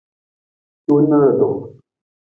[0.85, 1.49] Hiwung na lutu.